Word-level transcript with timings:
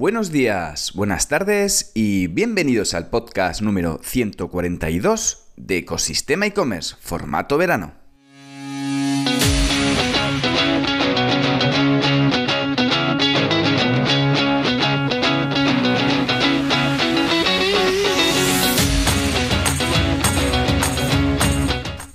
Buenos 0.00 0.32
días, 0.32 0.94
buenas 0.94 1.28
tardes 1.28 1.92
y 1.92 2.26
bienvenidos 2.28 2.94
al 2.94 3.10
podcast 3.10 3.60
número 3.60 4.00
142 4.02 5.52
de 5.58 5.76
Ecosistema 5.76 6.46
e-commerce, 6.46 6.96
formato 6.98 7.58
verano. 7.58 7.99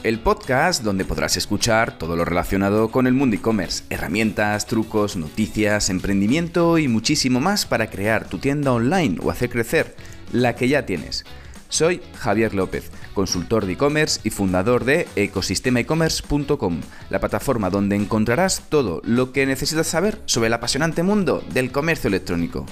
El 0.06 0.20
podcast 0.20 0.84
donde 0.84 1.04
podrás 1.04 1.36
escuchar 1.36 1.98
todo 1.98 2.16
lo 2.16 2.26
relacionado 2.26 2.92
con 2.92 3.08
el 3.08 3.14
mundo 3.14 3.38
e-commerce, 3.38 3.86
herramientas, 3.90 4.68
trucos, 4.68 5.16
noticias, 5.16 5.90
emprendimiento 5.90 6.78
y 6.78 6.88
muchísimo 6.88 7.40
más 7.40 7.66
para 7.66 7.90
crear 7.90 8.30
tu 8.30 8.38
tienda 8.38 8.72
online 8.72 9.18
o 9.24 9.32
hacer 9.32 9.50
crecer 9.50 9.96
la 10.32 10.56
que 10.56 10.68
ya 10.68 10.86
tienes. 10.86 11.26
Soy 11.70 12.04
Javier 12.20 12.54
López, 12.54 12.92
consultor 13.16 13.66
de 13.66 13.74
e-commerce 13.74 14.20
y 14.24 14.30
fundador 14.30 14.86
de 14.86 15.08
ecosistemaecommerce.com, 15.16 16.82
la 17.10 17.20
plataforma 17.20 17.72
donde 17.72 17.96
encontrarás 17.96 18.62
todo 18.70 19.02
lo 19.04 19.32
que 19.32 19.48
necesitas 19.48 19.88
saber 19.88 20.22
sobre 20.26 20.48
el 20.48 20.54
apasionante 20.54 21.02
mundo 21.02 21.44
del 21.52 21.72
comercio 21.72 22.10
electrónico. 22.10 22.68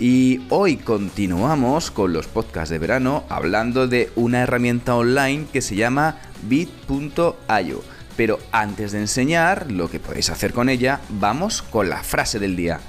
Y 0.00 0.40
hoy 0.48 0.78
continuamos 0.78 1.90
con 1.90 2.14
los 2.14 2.26
podcasts 2.26 2.70
de 2.70 2.78
verano 2.78 3.24
hablando 3.28 3.86
de 3.86 4.10
una 4.16 4.40
herramienta 4.40 4.96
online 4.96 5.44
que 5.52 5.60
se 5.60 5.76
llama 5.76 6.16
bit.io. 6.44 7.84
Pero 8.16 8.38
antes 8.50 8.92
de 8.92 8.98
enseñar 9.00 9.70
lo 9.70 9.90
que 9.90 10.00
podéis 10.00 10.30
hacer 10.30 10.54
con 10.54 10.70
ella, 10.70 11.02
vamos 11.10 11.60
con 11.60 11.90
la 11.90 12.02
frase 12.02 12.38
del 12.38 12.56
día. 12.56 12.80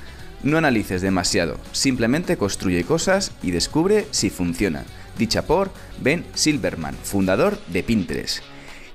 No 0.42 0.58
analices 0.58 1.02
demasiado, 1.02 1.58
simplemente 1.74 2.38
construye 2.38 2.86
cosas 2.86 3.34
y 3.44 3.52
descubre 3.52 4.08
si 4.12 4.30
funcionan. 4.30 4.86
Dicha 5.18 5.42
por 5.42 5.70
Ben 6.02 6.24
Silverman, 6.34 6.96
fundador 6.96 7.60
de 7.68 7.84
Pinterest. 7.84 8.42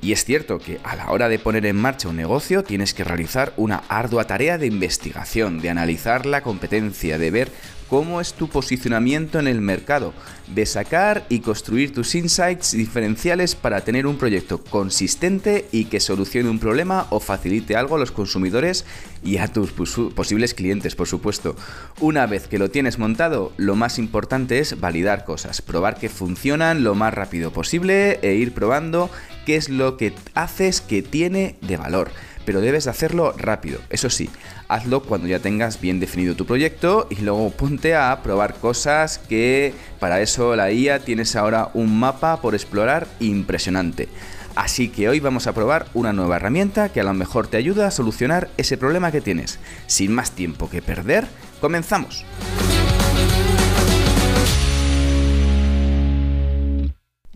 Y 0.00 0.12
es 0.12 0.24
cierto 0.24 0.58
que 0.58 0.78
a 0.84 0.94
la 0.94 1.10
hora 1.10 1.28
de 1.28 1.38
poner 1.38 1.66
en 1.66 1.76
marcha 1.76 2.08
un 2.08 2.16
negocio 2.16 2.62
tienes 2.62 2.94
que 2.94 3.04
realizar 3.04 3.52
una 3.56 3.82
ardua 3.88 4.26
tarea 4.26 4.58
de 4.58 4.66
investigación, 4.66 5.60
de 5.60 5.70
analizar 5.70 6.26
la 6.26 6.42
competencia, 6.42 7.18
de 7.18 7.30
ver 7.30 7.50
cómo 7.88 8.20
es 8.20 8.34
tu 8.34 8.48
posicionamiento 8.48 9.38
en 9.38 9.48
el 9.48 9.60
mercado, 9.60 10.12
de 10.54 10.66
sacar 10.66 11.24
y 11.28 11.40
construir 11.40 11.92
tus 11.92 12.14
insights 12.14 12.72
diferenciales 12.72 13.54
para 13.54 13.80
tener 13.80 14.06
un 14.06 14.16
proyecto 14.16 14.62
consistente 14.62 15.66
y 15.72 15.86
que 15.86 16.00
solucione 16.00 16.50
un 16.50 16.58
problema 16.58 17.06
o 17.10 17.20
facilite 17.20 17.76
algo 17.76 17.96
a 17.96 17.98
los 17.98 18.12
consumidores 18.12 18.84
y 19.24 19.38
a 19.38 19.48
tus 19.48 19.72
posibles 19.72 20.54
clientes, 20.54 20.94
por 20.94 21.08
supuesto. 21.08 21.56
Una 22.00 22.26
vez 22.26 22.46
que 22.46 22.58
lo 22.58 22.70
tienes 22.70 22.98
montado, 22.98 23.52
lo 23.56 23.76
más 23.76 23.98
importante 23.98 24.58
es 24.58 24.80
validar 24.80 25.24
cosas, 25.24 25.62
probar 25.62 25.98
que 25.98 26.08
funcionan 26.08 26.84
lo 26.84 26.94
más 26.94 27.14
rápido 27.14 27.52
posible 27.52 28.18
e 28.22 28.34
ir 28.34 28.52
probando 28.52 29.10
qué 29.44 29.56
es 29.56 29.68
lo 29.68 29.96
que 29.96 30.12
haces 30.34 30.80
que 30.80 31.02
tiene 31.02 31.56
de 31.60 31.76
valor 31.76 32.10
pero 32.46 32.62
debes 32.62 32.86
hacerlo 32.86 33.34
rápido. 33.36 33.80
Eso 33.90 34.08
sí, 34.08 34.30
hazlo 34.68 35.02
cuando 35.02 35.26
ya 35.26 35.40
tengas 35.40 35.80
bien 35.80 36.00
definido 36.00 36.34
tu 36.34 36.46
proyecto 36.46 37.06
y 37.10 37.16
luego 37.16 37.50
ponte 37.50 37.94
a 37.94 38.22
probar 38.22 38.54
cosas 38.54 39.18
que 39.18 39.74
para 40.00 40.22
eso 40.22 40.56
la 40.56 40.72
IA 40.72 41.00
tienes 41.00 41.36
ahora 41.36 41.68
un 41.74 41.98
mapa 41.98 42.40
por 42.40 42.54
explorar 42.54 43.06
impresionante. 43.20 44.08
Así 44.54 44.88
que 44.88 45.10
hoy 45.10 45.20
vamos 45.20 45.46
a 45.46 45.52
probar 45.52 45.86
una 45.92 46.14
nueva 46.14 46.36
herramienta 46.36 46.88
que 46.88 47.00
a 47.00 47.04
lo 47.04 47.12
mejor 47.12 47.46
te 47.46 47.58
ayuda 47.58 47.88
a 47.88 47.90
solucionar 47.90 48.48
ese 48.56 48.78
problema 48.78 49.12
que 49.12 49.20
tienes. 49.20 49.58
Sin 49.86 50.14
más 50.14 50.30
tiempo 50.30 50.70
que 50.70 50.80
perder, 50.80 51.26
comenzamos. 51.60 52.24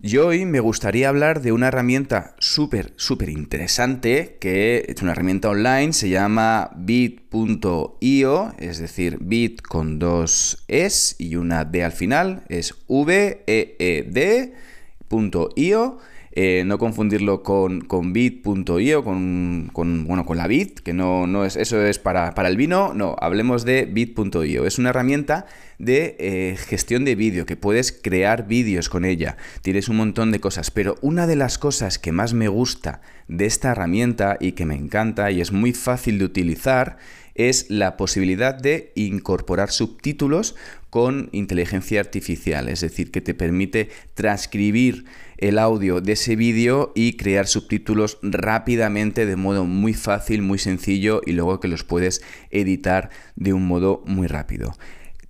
Y 0.03 0.17
hoy 0.17 0.45
me 0.47 0.59
gustaría 0.59 1.09
hablar 1.09 1.41
de 1.41 1.51
una 1.51 1.67
herramienta 1.67 2.33
súper, 2.39 2.91
súper 2.95 3.29
interesante, 3.29 4.39
que 4.41 4.83
es 4.87 4.99
una 5.03 5.11
herramienta 5.11 5.49
online, 5.49 5.93
se 5.93 6.09
llama 6.09 6.71
bit.io, 6.75 8.51
es 8.57 8.79
decir, 8.79 9.19
bit 9.21 9.61
con 9.61 9.99
dos 9.99 10.63
es 10.67 11.15
y 11.19 11.35
una 11.35 11.65
d 11.65 11.83
al 11.83 11.91
final, 11.91 12.43
es 12.49 12.73
v 12.87 13.43
e 13.45 13.75
e 13.77 14.01
d.io 14.09 15.99
eh, 16.33 16.63
no 16.65 16.77
confundirlo 16.77 17.43
con, 17.43 17.81
con 17.81 18.13
bit.io, 18.13 19.03
con, 19.03 19.69
con, 19.73 20.05
bueno, 20.05 20.25
con 20.25 20.37
la 20.37 20.47
bit, 20.47 20.79
que 20.79 20.93
no, 20.93 21.27
no 21.27 21.43
es, 21.43 21.57
eso 21.57 21.81
es 21.85 21.99
para, 21.99 22.33
para 22.33 22.47
el 22.47 22.55
vino, 22.55 22.93
no, 22.93 23.15
hablemos 23.19 23.65
de 23.65 23.85
bit.io. 23.85 24.65
Es 24.65 24.79
una 24.79 24.89
herramienta 24.89 25.45
de 25.77 26.15
eh, 26.19 26.57
gestión 26.57 27.03
de 27.05 27.15
vídeo, 27.15 27.45
que 27.45 27.57
puedes 27.57 27.91
crear 27.91 28.47
vídeos 28.47 28.87
con 28.87 29.03
ella, 29.03 29.35
tienes 29.61 29.89
un 29.89 29.97
montón 29.97 30.31
de 30.31 30.39
cosas, 30.39 30.71
pero 30.71 30.95
una 31.01 31.27
de 31.27 31.35
las 31.35 31.57
cosas 31.57 31.99
que 31.99 32.11
más 32.11 32.33
me 32.33 32.47
gusta 32.47 33.01
de 33.27 33.45
esta 33.45 33.71
herramienta 33.71 34.37
y 34.39 34.53
que 34.53 34.65
me 34.65 34.75
encanta 34.75 35.31
y 35.31 35.41
es 35.41 35.51
muy 35.51 35.73
fácil 35.73 36.19
de 36.19 36.25
utilizar, 36.25 36.97
es 37.35 37.69
la 37.69 37.97
posibilidad 37.97 38.53
de 38.53 38.91
incorporar 38.95 39.71
subtítulos 39.71 40.55
con 40.89 41.29
inteligencia 41.31 41.99
artificial, 42.01 42.67
es 42.67 42.81
decir, 42.81 43.11
que 43.11 43.21
te 43.21 43.33
permite 43.33 43.89
transcribir 44.13 45.05
el 45.37 45.57
audio 45.57 46.01
de 46.01 46.13
ese 46.13 46.35
vídeo 46.35 46.91
y 46.95 47.13
crear 47.13 47.47
subtítulos 47.47 48.19
rápidamente 48.21 49.25
de 49.25 49.35
modo 49.35 49.65
muy 49.65 49.93
fácil, 49.93 50.41
muy 50.41 50.59
sencillo 50.59 51.21
y 51.25 51.31
luego 51.31 51.59
que 51.59 51.67
los 51.67 51.83
puedes 51.83 52.21
editar 52.51 53.09
de 53.35 53.53
un 53.53 53.65
modo 53.65 54.03
muy 54.05 54.27
rápido. 54.27 54.73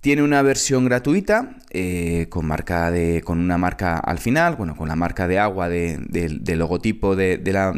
Tiene 0.02 0.24
una 0.24 0.42
versión 0.42 0.84
gratuita 0.84 1.58
eh, 1.70 2.26
con, 2.28 2.44
marca 2.44 2.90
de, 2.90 3.22
con 3.24 3.38
una 3.38 3.56
marca 3.56 3.98
al 3.98 4.18
final, 4.18 4.56
bueno, 4.56 4.74
con 4.74 4.88
la 4.88 4.96
marca 4.96 5.28
de 5.28 5.38
agua 5.38 5.68
del 5.68 6.42
logotipo 6.58 7.14
de, 7.14 7.40
la, 7.52 7.72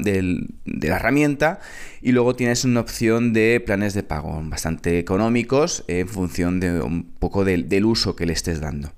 herramienta 0.80 1.60
y 2.00 2.12
luego 2.12 2.34
tienes 2.34 2.64
una 2.64 2.80
opción 2.80 3.34
de 3.34 3.62
planes 3.64 3.92
de 3.92 4.04
pago 4.04 4.40
bastante 4.44 4.98
económicos 4.98 5.84
en 5.86 6.08
función 6.08 6.60
de 6.60 6.80
un 6.80 7.04
poco 7.04 7.44
del 7.44 7.84
uso 7.84 8.16
que 8.16 8.24
le 8.24 8.32
estés 8.32 8.58
dando. 8.58 8.94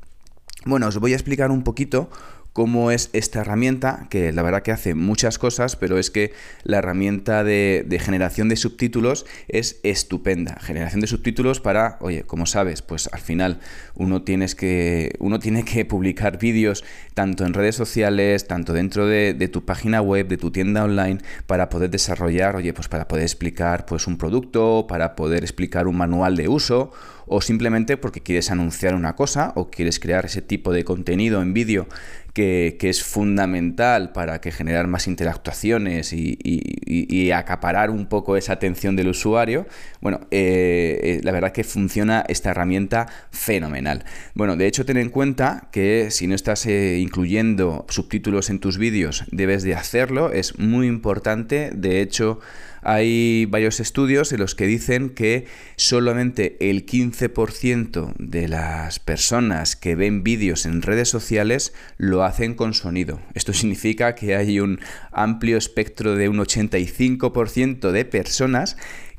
Bueno, 0.65 0.87
os 0.87 0.97
voy 1.01 1.13
a 1.13 1.17
explicar 1.17 1.51
un 1.51 1.65
poquito 1.65 2.09
cómo 2.57 2.91
es 2.91 3.11
esta 3.13 3.43
herramienta, 3.43 4.07
que 4.09 4.33
la 4.33 4.41
verdad 4.41 4.63
que 4.63 4.73
hace 4.73 4.95
muchas 4.95 5.39
cosas, 5.39 5.77
pero 5.77 5.99
es 5.99 6.11
que 6.11 6.33
la 6.63 6.79
herramienta 6.79 7.45
de, 7.45 8.01
generación 8.03 8.49
de 8.49 8.57
subtítulos 8.57 9.27
es 9.47 9.79
estupenda. 9.83 10.57
Generación 10.63 11.03
de 11.03 11.07
subtítulos 11.07 11.61
para, 11.61 11.99
oye, 12.01 12.23
como 12.23 12.47
sabes, 12.47 12.81
pues 12.81 13.11
al 13.13 13.21
final 13.21 13.61
uno, 13.95 14.23
tienes 14.23 14.55
que, 14.55 15.17
uno 15.19 15.39
tiene 15.39 15.67
que 15.67 15.85
publicar 15.95 16.39
vídeos 16.39 16.83
tanto 17.13 17.45
en 17.45 17.53
redes 17.53 17.77
sociales, 17.77 18.47
tanto 18.47 18.73
dentro 18.73 19.07
de, 19.07 19.35
de, 19.35 19.49
tu 19.49 19.67
página 19.67 20.01
web, 20.01 20.27
de 20.27 20.39
tu 20.39 20.51
tienda 20.51 20.85
online, 20.85 21.19
para 21.47 21.69
poder 21.69 21.91
desarrollar, 21.91 22.57
oye, 22.57 22.73
pues 22.73 22.89
para 22.89 23.07
poder 23.07 23.25
explicar 23.25 23.85
pues 23.85 24.07
un 24.07 24.17
producto, 24.17 24.87
para 24.89 25.15
poder 25.15 25.43
explicar 25.43 25.87
un 25.87 25.99
manual 25.99 26.37
de 26.37 26.49
uso 26.49 26.91
o 27.27 27.41
simplemente 27.41 27.97
porque 27.97 28.23
quieres 28.23 28.51
anunciar 28.51 28.95
una 28.95 29.17
cosa 29.17 29.53
o 29.57 29.71
quieres 29.71 29.99
crear 29.99 30.27
ese 30.27 30.43
tipo 30.43 30.73
de 30.73 30.85
contenido 30.85 31.43
en 31.43 31.53
vídeo 31.53 31.89
que, 32.37 32.77
es 32.83 33.03
fundamental 33.03 34.13
para 34.13 34.43
que 34.43 34.53
generar 34.53 34.87
más 34.89 35.07
interactuaciones 35.07 36.13
y, 36.13 37.31
acaparar 37.33 37.91
un 37.91 38.07
poco 38.07 38.37
esa 38.37 38.53
atención 38.53 38.95
del 38.95 39.09
usuario, 39.09 39.67
bueno, 40.01 40.21
eh, 40.31 41.01
eh, 41.03 41.21
la 41.23 41.33
verdad 41.33 41.53
que 41.53 41.65
funciona 41.65 42.25
esta 42.29 42.51
herramienta 42.51 43.07
fenomenal. 43.31 44.05
Bueno, 44.35 44.57
de 44.57 44.67
hecho, 44.67 44.85
ten 44.85 44.97
en 44.97 45.11
cuenta 45.11 45.69
que 45.73 46.11
si 46.11 46.27
no 46.27 46.35
estás 46.35 46.67
eh, 46.67 46.99
incluyendo 46.99 47.85
subtítulos 47.89 48.49
en 48.51 48.61
tus 48.61 48.79
vídeos, 48.79 49.25
debes 49.33 49.63
de 49.63 49.75
hacerlo, 49.75 50.33
es 50.33 50.59
muy 50.59 50.87
importante, 50.87 51.71
de 51.75 52.01
hecho, 52.01 52.41
hay 52.89 53.47
varios 53.47 53.81
estudios 53.81 54.33
en 54.33 54.39
los 54.39 54.55
que 54.55 54.65
dicen 54.65 55.11
que 55.11 55.47
solamente 55.75 56.57
el 56.61 56.87
15% 56.87 58.15
de 58.17 58.47
las 58.47 59.01
personas 59.01 59.75
que 59.75 59.97
ven 59.97 60.23
vídeos 60.23 60.67
en 60.67 60.83
redes 60.83 61.09
sociales 61.09 61.73
lo 61.99 62.23
hacen 62.23 62.55
con 62.55 62.75
sonido. 62.75 63.21
Esto 63.35 63.53
significa 63.55 64.15
que 64.15 64.37
hay 64.37 64.61
un 64.61 64.79
amplio 65.11 65.59
espectro 65.59 66.15
de 66.15 66.29
un 66.29 66.39
85% 66.39 67.91
de 67.91 68.05
personas 68.05 68.77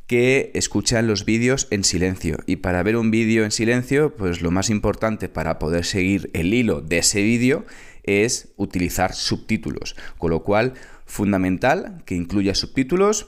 que 0.07 0.51
escuchan 0.53 1.05
los 1.05 1.25
vídeos 1.25 1.67
en 1.69 1.83
silencio. 1.83 2.37
Y 2.45 2.57
para 2.57 2.81
ver 2.83 2.95
un 2.95 3.11
vídeo 3.11 3.43
en 3.43 3.51
silencio, 3.51 4.15
pues 4.15 4.41
lo 4.41 4.49
más 4.49 4.69
importante 4.69 5.27
para 5.27 5.59
poder 5.59 5.83
seguir 5.83 6.29
el 6.31 6.53
hilo 6.53 6.79
de 6.79 6.99
ese 6.99 7.21
vídeo 7.21 7.65
es 8.03 8.47
utilizar 8.55 9.13
subtítulos. 9.13 9.97
Con 10.17 10.31
lo 10.31 10.43
cual, 10.43 10.75
fundamental 11.05 12.01
que 12.05 12.15
incluya 12.15 12.55
subtítulos 12.55 13.27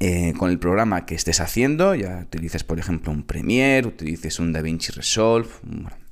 eh, 0.00 0.32
con 0.36 0.50
el 0.50 0.58
programa 0.58 1.06
que 1.06 1.14
estés 1.14 1.40
haciendo, 1.40 1.94
ya 1.94 2.20
utilices 2.26 2.64
por 2.64 2.78
ejemplo 2.78 3.12
un 3.12 3.22
Premiere, 3.22 3.86
utilices 3.86 4.38
un 4.38 4.52
DaVinci 4.52 4.92
Resolve, 4.92 5.48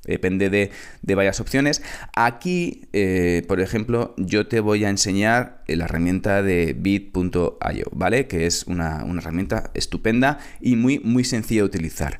depende 0.03 0.49
de, 0.49 0.71
varias 1.15 1.39
opciones. 1.39 1.81
Aquí, 2.15 2.87
eh, 2.93 3.43
por 3.47 3.59
ejemplo, 3.59 4.15
yo 4.17 4.47
te 4.47 4.59
voy 4.59 4.85
a 4.85 4.89
enseñar 4.89 5.63
la 5.67 5.85
herramienta 5.85 6.41
de 6.41 6.75
bit.io, 6.77 7.85
¿vale? 7.91 8.27
Que 8.27 8.45
es 8.45 8.63
una, 8.67 9.03
una 9.03 9.21
herramienta 9.21 9.71
estupenda 9.73 10.39
y 10.59 10.75
muy, 10.75 10.99
muy 10.99 11.23
sencilla 11.23 11.61
de 11.61 11.65
utilizar. 11.65 12.19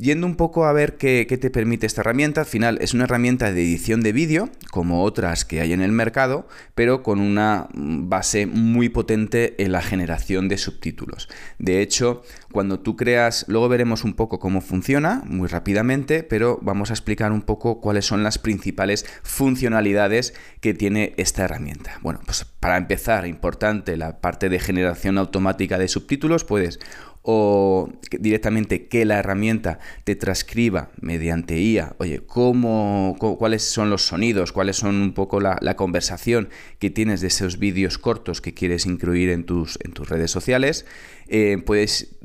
Yendo 0.00 0.26
un 0.26 0.34
poco 0.34 0.64
a 0.64 0.72
ver 0.72 0.96
qué, 0.96 1.26
te 1.26 1.50
permite 1.50 1.84
esta 1.84 2.00
herramienta, 2.00 2.40
al 2.40 2.46
final 2.46 2.78
es 2.80 2.94
una 2.94 3.04
herramienta 3.04 3.52
de 3.52 3.60
edición 3.60 4.00
de 4.00 4.14
vídeo, 4.14 4.48
como 4.70 5.04
otras 5.04 5.44
que 5.44 5.60
hay 5.60 5.74
en 5.74 5.82
el 5.82 5.92
mercado, 5.92 6.48
pero 6.74 7.02
con 7.02 7.20
una 7.20 7.68
base 7.74 8.46
muy 8.46 8.88
potente 8.88 9.62
en 9.62 9.72
la 9.72 9.82
generación 9.82 10.48
de 10.48 10.56
subtítulos. 10.56 11.28
De 11.58 11.82
hecho, 11.82 12.22
cuando 12.50 12.80
tú 12.80 12.96
creas, 12.96 13.44
luego 13.46 13.68
veremos 13.68 14.02
un 14.02 14.14
poco 14.14 14.38
cómo 14.38 14.62
funciona 14.62 15.22
muy 15.26 15.48
rápidamente, 15.48 16.22
pero 16.22 16.58
vamos 16.62 16.88
a 16.88 16.94
explicar 16.94 17.30
un 17.30 17.42
poco 17.42 17.82
cuáles 17.82 18.06
son 18.06 18.22
las 18.22 18.38
principales 18.38 19.04
funcionalidades 19.22 20.32
que 20.62 20.72
tiene 20.72 21.12
esta 21.18 21.44
herramienta. 21.44 21.98
Bueno, 22.00 22.20
pues 22.24 22.46
para 22.58 22.78
empezar, 22.78 23.26
importante 23.26 23.98
la 23.98 24.22
parte 24.22 24.48
de 24.48 24.60
generación 24.60 25.18
automática 25.18 25.76
de 25.76 25.88
subtítulos, 25.88 26.44
puedes 26.44 26.80
o 27.22 27.90
directamente 28.18 28.88
que 28.88 29.04
la 29.04 29.18
herramienta 29.18 29.78
te 30.04 30.16
transcriba 30.16 30.90
mediante 31.00 31.60
IA, 31.60 31.94
oye, 31.98 32.22
cómo, 32.26 33.16
cuáles 33.38 33.62
son 33.62 33.90
los 33.90 34.06
sonidos, 34.06 34.52
cuáles 34.52 34.76
son 34.76 34.96
un 34.96 35.12
poco 35.12 35.40
la, 35.40 35.58
conversación 35.76 36.48
que 36.78 36.90
tienes 36.90 37.20
de 37.20 37.28
esos 37.28 37.58
vídeos 37.58 37.98
cortos 37.98 38.40
que 38.40 38.54
quieres 38.54 38.86
incluir 38.86 39.30
en 39.30 39.44
tus, 39.44 39.78
en 39.84 39.92
tus 39.92 40.08
redes 40.08 40.30
sociales. 40.30 40.86
Eh, 41.28 41.62
puedes 41.64 42.16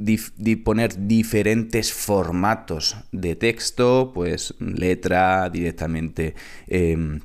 poner 0.63 1.07
diferentes 1.07 1.94
formatos 1.94 2.97
de 3.12 3.36
texto, 3.36 4.12
pues 4.13 4.56
letra 4.59 5.50
directamente. 5.50 6.36
Em, 6.68 7.19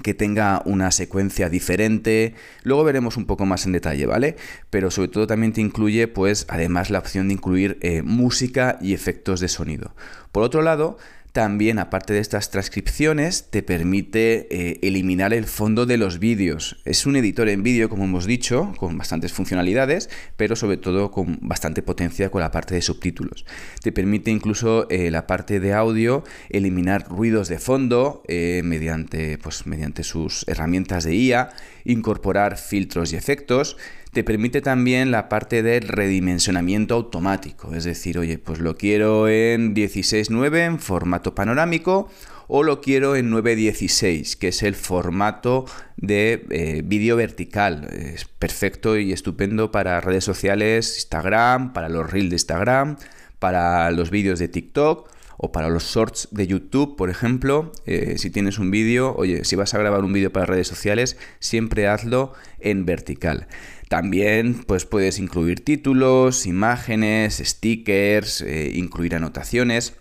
que 0.00 0.14
tenga 0.14 0.62
una 0.64 0.90
secuencia 0.90 1.48
diferente. 1.48 2.34
Luego 2.62 2.84
veremos 2.84 3.16
un 3.16 3.26
poco 3.26 3.46
más 3.46 3.66
en 3.66 3.72
detalle, 3.72 4.06
¿vale? 4.06 4.36
Pero 4.70 4.90
sobre 4.90 5.08
todo 5.08 5.26
también 5.26 5.52
te 5.52 5.60
incluye, 5.60 6.08
pues, 6.08 6.46
además 6.48 6.90
la 6.90 6.98
opción 6.98 7.28
de 7.28 7.34
incluir 7.34 7.78
eh, 7.80 8.02
música 8.02 8.78
y 8.80 8.94
efectos 8.94 9.40
de 9.40 9.48
sonido. 9.48 9.94
Por 10.32 10.42
otro 10.42 10.62
lado, 10.62 10.98
también, 11.32 11.78
aparte 11.78 12.12
de 12.12 12.18
estas 12.18 12.50
transcripciones, 12.50 13.50
te 13.50 13.62
permite 13.62 14.48
eh, 14.50 14.80
eliminar 14.82 15.32
el 15.32 15.44
fondo 15.44 15.86
de 15.86 15.96
los 15.96 16.18
vídeos. 16.18 16.80
Es 16.84 17.06
un 17.06 17.14
editor 17.14 17.48
en 17.48 17.62
vídeo, 17.62 17.88
como 17.88 18.04
hemos 18.04 18.26
dicho, 18.26 18.72
con 18.78 18.98
bastantes 18.98 19.32
funcionalidades, 19.32 20.10
pero 20.36 20.56
sobre 20.56 20.76
todo 20.76 21.12
con 21.12 21.38
bastante 21.40 21.82
potencia 21.82 22.30
con 22.30 22.40
la 22.40 22.50
parte 22.50 22.74
de 22.74 22.82
subtítulos. 22.82 23.44
Te 23.80 23.92
permite 23.92 24.32
incluso 24.32 24.88
eh, 24.90 25.10
la 25.12 25.28
parte 25.28 25.60
de 25.60 25.72
audio 25.72 26.24
eliminar 26.48 27.06
ruidos 27.08 27.48
de 27.48 27.60
fondo 27.60 28.22
eh, 28.26 28.62
mediante, 28.64 29.38
pues, 29.38 29.66
mediante 29.66 30.02
sus 30.02 30.44
herramientas 30.48 31.04
de 31.04 31.14
IA, 31.14 31.50
incorporar 31.84 32.58
filtros 32.58 33.12
y 33.12 33.16
efectos. 33.16 33.76
Te 34.12 34.24
permite 34.24 34.60
también 34.60 35.12
la 35.12 35.28
parte 35.28 35.62
del 35.62 35.86
redimensionamiento 35.86 36.96
automático, 36.96 37.74
es 37.76 37.84
decir, 37.84 38.18
oye, 38.18 38.38
pues 38.38 38.58
lo 38.58 38.76
quiero 38.76 39.28
en 39.28 39.72
16.9 39.72 40.66
en 40.66 40.78
formato 40.80 41.32
panorámico 41.36 42.08
o 42.48 42.64
lo 42.64 42.80
quiero 42.80 43.14
en 43.14 43.30
9.16, 43.30 44.36
que 44.36 44.48
es 44.48 44.64
el 44.64 44.74
formato 44.74 45.66
de 45.96 46.44
eh, 46.50 46.82
vídeo 46.84 47.14
vertical. 47.14 47.86
Es 47.92 48.24
perfecto 48.24 48.98
y 48.98 49.12
estupendo 49.12 49.70
para 49.70 50.00
redes 50.00 50.24
sociales, 50.24 50.96
Instagram, 50.96 51.72
para 51.72 51.88
los 51.88 52.10
reels 52.10 52.30
de 52.30 52.34
Instagram, 52.34 52.96
para 53.38 53.92
los 53.92 54.10
vídeos 54.10 54.40
de 54.40 54.48
TikTok 54.48 55.08
o 55.36 55.52
para 55.52 55.68
los 55.68 55.84
shorts 55.84 56.28
de 56.32 56.48
YouTube, 56.48 56.96
por 56.96 57.08
ejemplo, 57.08 57.72
eh, 57.86 58.18
si 58.18 58.28
tienes 58.30 58.58
un 58.58 58.70
vídeo, 58.70 59.14
oye, 59.16 59.44
si 59.44 59.56
vas 59.56 59.72
a 59.72 59.78
grabar 59.78 60.04
un 60.04 60.12
vídeo 60.12 60.32
para 60.32 60.44
redes 60.44 60.68
sociales, 60.68 61.16
siempre 61.38 61.86
hazlo 61.88 62.34
en 62.58 62.84
vertical. 62.84 63.46
También 63.90 64.62
pues, 64.68 64.84
puedes 64.84 65.18
incluir 65.18 65.64
títulos, 65.64 66.46
imágenes, 66.46 67.42
stickers, 67.44 68.40
eh, 68.40 68.70
incluir 68.76 69.16
anotaciones. 69.16 69.94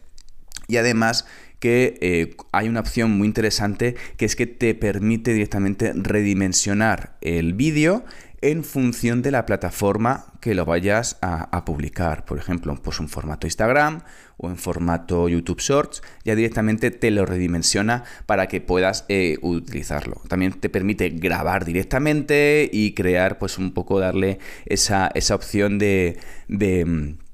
Y 0.68 0.78
además 0.78 1.26
que 1.58 1.98
eh, 2.00 2.38
hay 2.52 2.70
una 2.70 2.82
opción 2.82 3.10
muy 3.10 3.26
interesante 3.26 3.96
que 4.16 4.26
es 4.26 4.36
que 4.36 4.46
te 4.46 4.76
permite 4.76 5.34
directamente 5.34 5.92
redimensionar 5.96 7.18
el 7.22 7.56
vídeo 7.56 8.06
en 8.42 8.64
función 8.64 9.22
de 9.22 9.32
la 9.32 9.46
plataforma 9.46 10.28
que 10.40 10.56
lo 10.56 10.66
vayas 10.66 11.18
a, 11.22 11.66
publicar. 11.66 12.26
Por 12.26 12.38
ejemplo, 12.38 12.76
pues 12.82 13.00
un 13.00 13.10
formato 13.10 13.48
Instagram 13.48 14.02
o 14.38 14.50
en 14.50 14.58
formato 14.58 15.28
YouTube 15.28 15.60
Shorts, 15.60 16.02
ya 16.24 16.36
directamente 16.36 16.92
te 16.92 17.12
lo 17.12 17.26
redimensiona 17.26 18.06
para 18.26 18.48
que 18.48 18.62
puedas 18.62 19.06
eh, 19.10 19.38
utilizarlo. 19.42 20.22
También 20.28 20.54
te 20.54 20.70
permite 20.70 21.10
grabar 21.10 21.66
directamente 21.66 22.70
y 22.72 22.94
crear, 22.94 23.38
pues 23.38 23.58
un 23.58 23.74
poco 23.74 24.00
darle 24.00 24.40
esa, 24.66 25.12
opción 25.34 25.78
de 25.78 26.18
mm, 26.48 27.29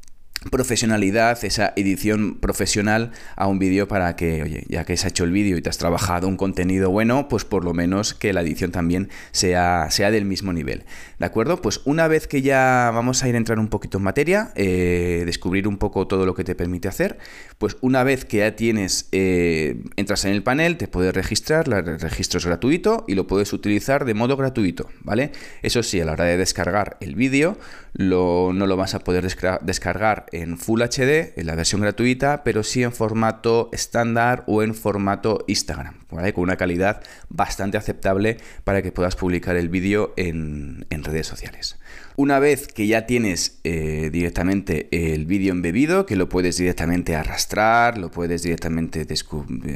profesionalidad, 0.51 1.43
esa 1.43 1.73
edición 1.75 2.35
profesional 2.39 3.11
a 3.35 3.47
un 3.47 3.59
vídeo 3.59 3.87
para 3.87 4.15
que, 4.15 4.43
oye, 4.43 4.65
ya 4.69 4.85
que 4.85 4.97
se 4.97 5.07
ha 5.07 5.09
hecho 5.09 5.23
el 5.23 5.31
vídeo 5.31 5.57
y 5.57 5.61
te 5.61 5.69
has 5.69 5.77
trabajado 5.77 6.27
un 6.27 6.37
contenido 6.37 6.89
bueno, 6.89 7.27
pues 7.27 7.45
por 7.45 7.63
lo 7.65 7.73
menos 7.73 8.13
que 8.13 8.33
la 8.33 8.41
edición 8.41 8.71
también 8.71 9.09
sea, 9.31 9.87
sea 9.89 10.11
del 10.11 10.25
mismo 10.25 10.53
nivel. 10.53 10.85
¿De 11.19 11.25
acuerdo? 11.25 11.61
Pues 11.61 11.81
una 11.85 12.07
vez 12.07 12.27
que 12.27 12.41
ya 12.41 12.91
vamos 12.93 13.23
a 13.23 13.29
ir 13.29 13.35
a 13.35 13.37
entrar 13.37 13.59
un 13.59 13.67
poquito 13.67 13.97
en 13.97 14.03
materia, 14.03 14.51
eh, 14.55 15.23
descubrir 15.25 15.67
un 15.67 15.77
poco 15.77 16.07
todo 16.07 16.25
lo 16.25 16.35
que 16.35 16.43
te 16.43 16.55
permite 16.55 16.87
hacer, 16.87 17.17
pues 17.57 17.77
una 17.81 18.03
vez 18.03 18.25
que 18.25 18.37
ya 18.37 18.55
tienes, 18.55 19.07
eh, 19.11 19.81
entras 19.95 20.25
en 20.25 20.31
el 20.31 20.43
panel, 20.43 20.77
te 20.77 20.87
puedes 20.87 21.13
registrar, 21.13 21.67
el 21.67 21.99
registro 21.99 22.37
es 22.37 22.45
gratuito 22.45 23.05
y 23.07 23.15
lo 23.15 23.27
puedes 23.27 23.53
utilizar 23.53 24.05
de 24.05 24.13
modo 24.13 24.37
gratuito, 24.37 24.89
¿vale? 25.01 25.31
Eso 25.61 25.83
sí, 25.83 25.99
a 25.99 26.05
la 26.05 26.13
hora 26.13 26.25
de 26.25 26.37
descargar 26.37 26.97
el 26.99 27.15
vídeo, 27.15 27.57
no 27.97 28.51
lo 28.53 28.77
vas 28.77 28.93
a 28.93 28.99
poder 28.99 29.25
descargar 29.61 30.25
en 30.41 30.57
Full 30.57 30.81
HD, 30.81 31.33
en 31.37 31.45
la 31.45 31.55
versión 31.55 31.81
gratuita, 31.81 32.43
pero 32.43 32.63
sí 32.63 32.83
en 32.83 32.91
formato 32.91 33.69
estándar 33.71 34.43
o 34.47 34.63
en 34.63 34.75
formato 34.75 35.43
Instagram, 35.47 36.05
con 36.07 36.43
una 36.43 36.57
calidad 36.57 37.01
bastante 37.29 37.77
aceptable 37.77 38.37
para 38.63 38.81
que 38.81 38.91
puedas 38.91 39.15
publicar 39.15 39.55
el 39.55 39.69
vídeo 39.69 40.13
en, 40.17 40.85
en 40.89 41.03
redes 41.03 41.27
sociales. 41.27 41.77
Una 42.17 42.39
vez 42.39 42.69
que 42.69 42.87
ya 42.87 43.05
tienes 43.05 43.59
eh, 43.65 44.09
directamente 44.09 44.87
el 44.91 45.25
vídeo 45.25 45.51
embebido, 45.51 46.05
que 46.05 46.15
lo 46.15 46.29
puedes 46.29 46.55
directamente 46.55 47.13
arrastrar, 47.13 47.97
lo 47.97 48.09
puedes 48.09 48.41
directamente 48.41 49.05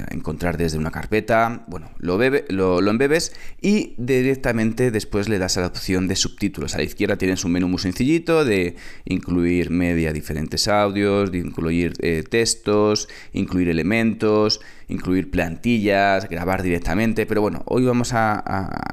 encontrar 0.10 0.58
desde 0.58 0.78
una 0.78 0.90
carpeta, 0.90 1.66
bueno, 1.68 1.92
lo, 1.98 2.18
lo, 2.48 2.90
embebes 2.90 3.34
y 3.62 3.94
directamente 3.98 4.90
después 4.90 5.28
le 5.28 5.38
das 5.38 5.58
a 5.58 5.62
la 5.62 5.68
opción 5.68 6.08
de 6.08 6.16
subtítulos. 6.16 6.76
A 6.76 6.78
la 6.78 6.84
izquierda 6.84 7.18
tienes 7.18 7.44
un 7.44 7.52
menú 7.52 7.68
muy 7.68 7.80
sencillito 7.80 8.46
de 8.46 8.78
incluir 9.04 9.70
media, 9.70 10.14
diferentes 10.14 10.70
audios, 10.70 11.34
de 11.34 11.40
incluir 11.40 11.94
eh, 12.00 12.24
textos, 12.24 13.10
incluir 13.34 13.68
elementos, 13.68 14.62
incluir 14.90 15.30
plantillas, 15.30 16.28
grabar 16.28 16.64
directamente, 16.64 17.26
pero 17.26 17.42
bueno, 17.42 17.62
hoy 17.66 17.86
vamos 17.86 18.12
a, 18.14 18.44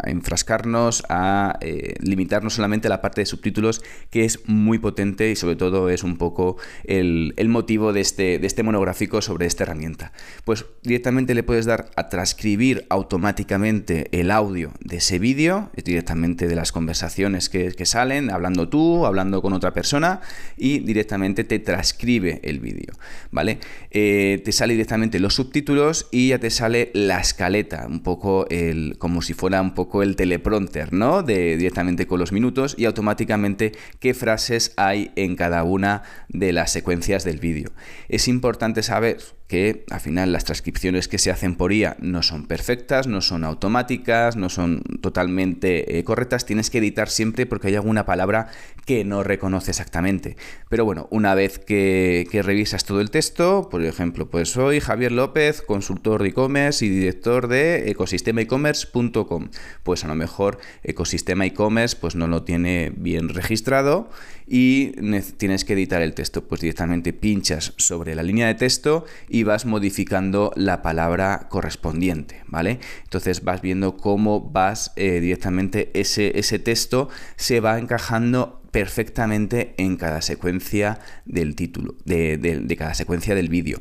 enfrascarnos, 0.05 1.03
a 1.09 1.59
eh, 1.61 1.95
limitarnos 2.01 2.55
solamente 2.55 2.87
a 2.87 2.91
la 2.91 3.01
parte 3.01 3.23
de 3.23 3.27
subtítulos, 3.27 3.83
que 4.11 4.25
es 4.25 4.47
muy 4.47 4.79
potente 4.79 5.31
y 5.31 5.37
sobre 5.37 5.57
todo 5.57 5.89
es 5.89 6.05
un 6.05 6.19
poco 6.19 6.57
el, 6.85 7.35
motivo 7.49 7.93
de 7.93 8.03
este, 8.03 8.39
de 8.39 8.47
este 8.47 8.63
monográfico 8.63 9.23
sobre 9.23 9.47
esta 9.47 9.65
herramienta. 9.65 10.13
Pues 10.45 10.67
directamente 10.83 11.35
le 11.35 11.43
puedes 11.43 11.65
dar 11.65 11.91
a 11.97 12.09
transcribir 12.09 12.87
automáticamente 12.91 14.09
el 14.13 14.31
audio 14.31 14.73
de 14.81 14.99
ese 14.99 15.19
vídeo, 15.19 15.71
directamente 15.83 16.47
de 16.47 16.57
las 16.57 16.73
conversaciones 16.73 17.49
que, 17.49 17.87
salen, 17.87 18.31
hablando 18.31 18.69
tú, 18.69 19.07
hablando 19.07 19.41
con 19.41 19.53
otra 19.55 19.73
persona, 19.73 20.21
y 20.59 20.81
directamente 20.81 21.45
te 21.45 21.59
transcribe 21.59 22.41
el 22.43 22.61
vídeo, 22.61 22.93
¿vale? 23.31 23.61
Eh, 23.91 24.43
te 24.45 24.53
sale 24.53 24.75
directamente 24.75 25.21
los 25.21 25.35
subtítulos 25.35 25.86
y 26.11 26.29
ya 26.29 26.39
te 26.39 26.51
sale 26.51 26.91
la 26.95 27.21
escaleta, 27.21 27.87
un 27.89 28.03
poco 28.03 28.47
el, 28.51 28.97
como 28.99 29.23
si 29.23 29.35
fuera 29.35 29.61
un 29.61 29.75
poco 29.75 30.03
el 30.03 30.17
teleprompter, 30.17 30.93
¿no? 30.93 31.23
De, 31.23 31.57
directamente 31.57 32.07
con 32.07 32.19
los 32.19 32.33
minutos 32.33 32.75
y 32.79 32.85
automáticamente 32.85 33.73
qué 34.01 34.15
frases 34.15 34.73
hay 34.77 35.13
en 35.17 35.37
cada 35.37 35.63
una 35.65 36.03
de 36.29 36.53
las 36.53 36.73
secuencias 36.73 37.25
del 37.25 37.39
vídeo. 37.39 37.71
Es 38.09 38.29
importante 38.29 38.83
saber 38.83 39.19
que 39.49 39.85
al 39.91 40.01
final 40.01 40.33
las 40.33 40.45
transcripciones 40.45 41.07
que 41.07 41.19
se 41.19 41.31
hacen 41.31 41.57
por 41.57 41.73
IA 41.73 41.97
no 42.01 42.23
son 42.23 42.47
perfectas, 42.47 43.07
no 43.07 43.21
son 43.21 43.45
automáticas, 43.45 44.37
no 44.37 44.49
son 44.49 44.83
totalmente 45.01 45.99
eh, 45.99 46.05
correctas, 46.05 46.47
tienes 46.47 46.71
que 46.71 46.79
editar 46.79 47.09
siempre 47.09 47.47
porque 47.47 47.69
hay 47.69 47.77
alguna 47.77 48.05
palabra 48.05 48.49
que 48.85 49.05
no 49.05 49.23
reconoce 49.23 49.71
exactamente. 49.71 50.37
Pero 50.69 50.85
bueno, 50.85 51.07
una 51.11 51.35
vez 51.35 51.59
que, 51.59 52.29
revisas 52.43 52.85
todo 52.85 53.01
el 53.01 53.11
texto, 53.11 53.69
por 53.71 53.83
ejemplo, 53.83 54.29
pues 54.29 54.51
soy 54.51 54.81
Javier 54.81 55.13
López, 55.13 55.63
consultor 55.63 56.23
de 56.23 56.29
e-commerce 56.29 56.85
y 56.85 56.89
director 56.89 57.49
de 57.49 57.91
ecosistemaecommerce.com. 57.91 59.49
Pues 59.83 60.05
a 60.05 60.09
lo 60.09 60.15
mejor 60.15 60.59
ecosistema 60.83 61.47
e-commerce 61.47 61.97
pues 61.99 62.15
no 62.15 62.27
lo 62.27 62.43
tiene 62.43 62.93
bien 62.97 63.29
registrado 63.29 64.11
y 64.47 64.93
tienes 65.37 65.65
que 65.65 65.73
editar 65.73 66.03
el 66.03 66.15
texto. 66.15 66.47
Pues 66.47 66.61
directamente 66.61 67.13
pinchas 67.13 67.73
sobre 67.77 68.15
la 68.15 68.23
línea 68.23 68.47
de 68.47 68.55
texto 68.55 69.05
y 69.29 69.43
vas 69.43 69.67
modificando 69.67 70.53
la 70.57 70.83
palabra 70.83 71.49
correspondiente, 71.49 72.43
¿vale? 72.47 72.79
Entonces 73.05 73.43
vas 73.43 73.61
viendo 73.61 73.97
cómo 73.97 74.41
vas 74.41 74.93
eh, 74.97 75.21
directamente 75.21 75.91
ese, 75.95 76.39
ese 76.39 76.59
texto 76.59 77.09
se 77.37 77.61
va 77.61 77.79
encajando 77.79 78.61
perfectamente 78.71 79.75
en 79.79 79.97
cada 79.97 80.23
secuencia 80.23 80.99
del 81.25 81.55
título, 81.55 81.95
de, 82.05 82.75
cada 82.79 82.95
secuencia 82.95 83.35
del 83.35 83.49
vídeo. 83.49 83.81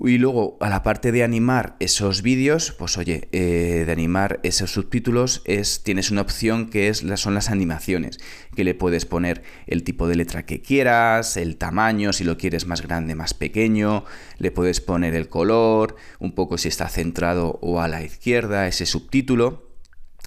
Y 0.00 0.18
luego, 0.18 0.56
a 0.60 0.68
la 0.68 0.82
parte 0.82 1.12
de 1.12 1.22
animar 1.22 1.76
esos 1.78 2.22
vídeos, 2.22 2.72
pues 2.78 2.96
oye, 2.96 3.28
eh, 3.32 3.84
de 3.84 3.92
animar 3.92 4.40
esos 4.42 4.72
subtítulos, 4.72 5.42
es, 5.44 5.82
tienes 5.82 6.10
una 6.10 6.22
opción 6.22 6.70
que 6.70 6.88
es, 6.88 7.04
son 7.16 7.34
las 7.34 7.50
animaciones, 7.50 8.18
que 8.54 8.64
le 8.64 8.74
puedes 8.74 9.04
poner 9.04 9.42
el 9.66 9.82
tipo 9.82 10.08
de 10.08 10.16
letra 10.16 10.46
que 10.46 10.62
quieras, 10.62 11.36
el 11.36 11.56
tamaño, 11.56 12.12
si 12.12 12.24
lo 12.24 12.38
quieres 12.38 12.66
más 12.66 12.82
grande, 12.82 13.14
más 13.14 13.34
pequeño, 13.34 14.04
le 14.38 14.50
puedes 14.50 14.80
poner 14.80 15.14
el 15.14 15.28
color, 15.28 15.96
un 16.18 16.34
poco 16.34 16.56
si 16.56 16.68
está 16.68 16.88
centrado 16.88 17.58
o 17.60 17.80
a 17.80 17.88
la 17.88 18.02
izquierda, 18.02 18.66
ese 18.66 18.86
subtítulo. 18.86 19.69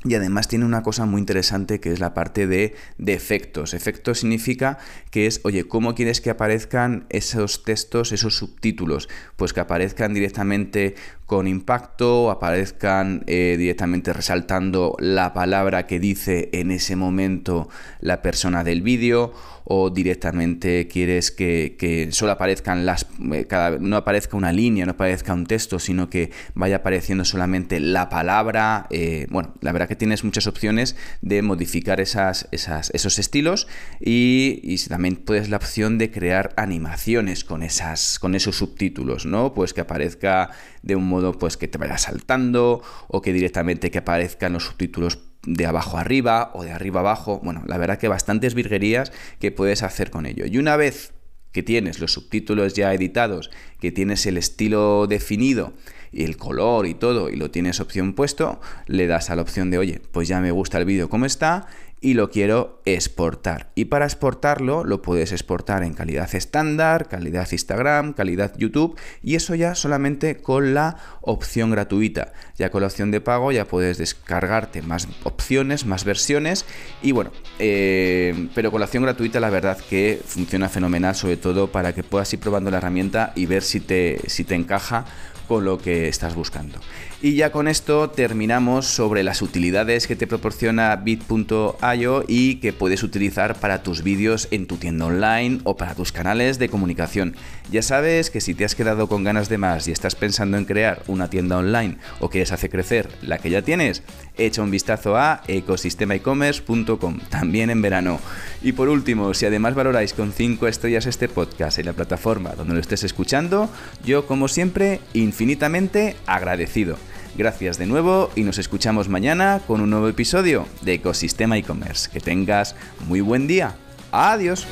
Y 0.06 0.16
además 0.16 0.48
tiene 0.48 0.66
una 0.66 0.84
cosa 0.84 1.06
muy 1.06 1.20
interesante 1.20 1.80
que 1.80 1.92
es 1.92 2.00
la 2.00 2.14
parte 2.14 2.48
de, 2.48 2.76
efectos. 3.06 3.74
Efectos 3.74 4.20
significa 4.20 4.78
que 5.12 5.28
es, 5.28 5.40
oye, 5.44 5.66
¿cómo 5.66 5.96
quieres 5.96 6.20
que 6.20 6.30
aparezcan 6.30 7.06
esos 7.10 7.64
textos, 7.64 8.12
esos 8.12 8.36
subtítulos? 8.36 9.08
Pues 9.38 9.54
que 9.54 9.62
aparezcan 9.62 10.14
directamente 10.14 10.96
con 11.26 11.48
impacto, 11.48 12.32
aparezcan 12.32 13.24
eh, 13.28 13.56
directamente 13.58 14.12
resaltando 14.14 14.96
la 15.00 15.34
palabra 15.34 15.88
que 15.88 16.00
dice 16.00 16.50
en 16.52 16.70
ese 16.70 16.96
momento 16.96 17.70
la 18.02 18.22
persona 18.22 18.64
del 18.64 18.82
vídeo 18.82 19.34
o 19.66 19.90
directamente 19.90 20.88
quieres 20.88 21.32
que, 21.32 22.10
solo 22.12 22.34
aparezcan 22.34 22.86
las 22.86 23.08
eh, 23.32 23.46
cada, 23.46 23.78
no 23.80 23.98
aparezca 23.98 24.36
una 24.36 24.52
línea, 24.52 24.86
no 24.86 24.92
aparezca 24.92 25.34
un 25.34 25.46
texto, 25.46 25.80
sino 25.80 26.10
que 26.10 26.32
vaya 26.54 26.78
apareciendo 26.78 27.26
solamente 27.26 27.80
la 27.80 28.10
palabra. 28.10 28.88
Eh, 28.90 29.28
bueno, 29.30 29.54
la 29.62 29.72
verdad 29.72 29.88
que 29.94 29.98
tienes 29.98 30.24
muchas 30.24 30.48
opciones 30.48 30.96
de 31.22 31.44
modificar 31.44 32.02
esas, 32.02 32.48
esos 32.52 33.20
estilos 33.20 33.68
y, 34.00 34.60
y, 34.64 34.78
también 34.88 35.18
puedes 35.18 35.50
la 35.50 35.58
opción 35.58 36.00
de 36.00 36.10
crear 36.10 36.52
animaciones 36.58 37.44
con, 37.44 37.62
esas, 37.62 38.18
con 38.18 38.34
esos 38.34 38.58
subtítulos, 38.58 39.28
¿no? 39.28 39.54
Pues 39.54 39.74
que 39.74 39.82
aparezca 39.82 40.50
de 40.82 40.96
un 40.96 41.08
modo 41.08 41.38
pues 41.38 41.58
que 41.58 41.68
te 41.68 41.78
vaya 41.78 42.00
saltando 42.00 42.82
o 43.08 43.22
que 43.22 43.34
directamente 43.34 43.92
que 43.92 44.00
aparezcan 44.00 44.54
los 44.54 44.66
subtítulos 44.66 45.20
de 45.46 45.68
abajo 45.68 45.98
arriba 46.00 46.50
o 46.56 46.64
de 46.64 46.72
arriba 46.72 47.02
abajo. 47.02 47.40
Bueno, 47.44 47.64
la 47.68 47.78
verdad 47.78 48.00
que 48.00 48.08
bastantes 48.08 48.56
virguerías 48.56 49.12
que 49.40 49.52
puedes 49.52 49.84
hacer 49.84 50.10
con 50.10 50.26
ello. 50.26 50.46
Y 50.48 50.58
una 50.58 50.76
vez 50.76 51.14
que 51.54 51.64
tienes 51.64 52.00
los 52.00 52.12
subtítulos 52.12 52.74
ya 52.74 52.94
editados, 52.94 53.50
que 53.80 53.94
tienes 53.94 54.26
el 54.26 54.38
estilo 54.38 55.08
definido 55.08 55.74
y 56.12 56.24
el 56.24 56.36
color 56.36 56.86
y 56.86 56.96
todo, 56.96 57.30
y 57.30 57.38
lo 57.38 57.50
tienes 57.50 57.80
opción 57.80 58.14
puesto, 58.14 58.60
le 58.88 59.08
das 59.08 59.30
a 59.30 59.36
la 59.36 59.44
opción 59.44 59.72
de, 59.72 59.78
oye, 59.78 60.02
pues 60.12 60.28
ya 60.28 60.42
me 60.42 60.52
gusta 60.52 60.78
el 60.80 60.86
vídeo 60.86 61.10
como 61.10 61.26
está 61.26 61.68
y 62.04 62.16
lo 62.16 62.30
quiero 62.30 62.82
exportar. 62.84 63.72
Y 63.76 63.86
para 63.86 64.06
exportarlo 64.06 64.84
lo 64.84 65.02
puedes 65.02 65.32
exportar 65.32 65.84
en 65.84 65.94
calidad 65.94 66.36
estándar, 66.36 67.08
calidad 67.08 67.48
Instagram, 67.50 68.12
calidad 68.12 68.54
YouTube 68.58 69.00
y 69.24 69.36
eso 69.36 69.56
ya 69.56 69.74
solamente 69.74 70.38
con 70.38 70.74
la 70.74 70.98
opción 71.22 71.72
gratuita. 71.72 72.34
Ya 72.58 72.70
con 72.70 72.82
la 72.82 72.88
opción 72.88 73.10
de 73.10 73.22
pago 73.22 73.54
ya 73.54 73.66
puedes 73.66 73.98
descargarte 73.98 74.82
más 74.82 75.08
opciones, 75.24 75.86
más 75.86 76.04
versiones 76.04 76.66
y 77.02 77.14
bueno, 77.14 77.32
eh, 77.58 78.50
pero 78.54 78.70
con 78.70 78.82
la 78.82 78.86
opción 78.86 79.04
gratuita 79.04 79.40
la 79.40 79.50
verdad 79.50 79.78
que 79.90 80.20
funciona 80.26 80.68
fenomenal 80.68 81.16
sobre 81.16 81.38
todo 81.38 81.72
para 81.72 81.94
que 81.94 82.04
puedas 82.04 82.32
ir 82.34 82.42
probando 82.42 82.70
la 82.70 82.78
herramienta 82.78 83.32
y 83.34 83.46
ver 83.46 83.64
si 83.64 83.80
te, 83.80 84.20
si 84.28 84.44
te 84.44 84.56
encaja 84.56 85.06
con 85.48 85.66
lo 85.66 85.78
que 85.78 86.08
estás 86.08 86.36
buscando. 86.36 86.80
Y 87.22 87.36
ya 87.36 87.52
con 87.52 87.68
esto 87.68 88.10
terminamos 88.10 88.86
sobre 88.86 89.24
las 89.24 89.42
utilidades 89.42 90.08
que 90.08 90.16
te 90.16 90.28
proporciona 90.28 90.96
bit.io 90.98 92.26
y 92.28 92.56
que 92.56 92.74
puedes 92.74 93.02
utilizar 93.02 93.56
para 93.56 93.82
tus 93.82 94.04
vídeos 94.04 94.50
en 94.52 94.68
tu 94.68 94.76
tienda 94.76 95.06
online 95.06 95.62
o 95.64 95.78
para 95.78 95.96
tus 95.96 96.12
canales 96.12 96.60
de 96.60 96.68
comunicación. 96.68 97.36
Ya 97.72 97.82
sabes 97.82 98.30
que 98.30 98.42
si 98.42 98.54
te 98.54 98.66
has 98.66 98.76
quedado 98.76 99.08
con 99.08 99.24
ganas 99.24 99.48
de 99.48 99.58
más 99.58 99.88
y 99.88 99.92
estás 99.92 100.16
pensando 100.16 100.58
en 100.58 100.66
crear 100.66 101.02
una 101.08 101.30
tienda 101.30 101.58
online 101.58 101.98
o 102.20 102.30
quieres 102.30 102.52
hacer 102.52 102.70
crecer 102.70 103.08
la 103.22 103.38
que 103.38 103.50
ya 103.50 103.62
tienes, 103.62 104.04
echa 104.38 104.62
un 104.62 104.72
vistazo 104.72 105.18
a 105.18 105.42
ecosistemaecommerce.com, 105.48 107.20
también 107.30 107.70
en 107.70 107.82
verano. 107.82 108.20
Y 108.62 108.72
por 108.74 108.90
último, 108.90 109.34
si 109.34 109.46
además 109.46 109.76
valoráis 109.76 110.14
con 110.14 110.32
5 110.32 110.68
estrellas 110.68 111.06
este 111.06 111.30
podcast 111.30 111.80
en 111.80 111.86
la 111.88 111.94
plataforma 111.94 112.54
donde 112.56 112.74
lo 112.74 112.80
estés 112.80 113.04
escuchando, 113.04 113.70
yo 114.06 114.26
como 114.26 114.48
siempre 114.48 115.00
infinitamente 115.14 116.16
agradecido. 116.26 116.98
Gracias 117.36 117.78
de 117.78 117.88
nuevo 117.88 118.30
y 118.36 118.44
nos 118.44 118.60
escuchamos 118.60 119.10
mañana 119.10 119.62
con 119.66 119.82
un 119.82 119.90
nuevo 119.90 120.08
episodio 120.08 120.68
de 120.82 120.94
Ecosistema 120.96 121.58
e-commerce. 121.58 122.10
Que 122.12 122.20
tengas 122.20 122.76
muy 123.08 123.22
buen 123.22 123.48
día. 123.48 123.76
Adiós. 124.12 124.68